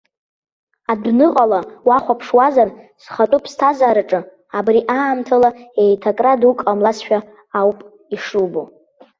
[0.91, 2.69] Адәныҟала уахәаԥшуазар,
[3.03, 4.19] схатәы ԥсҭазараҿы
[4.57, 5.49] абри аамҭала
[5.81, 7.19] еиҭакра дук ҟамлазшәа
[7.59, 7.77] ауп
[8.15, 8.61] ишубо.